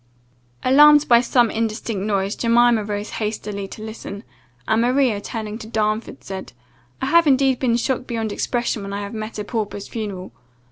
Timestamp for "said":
6.23-6.53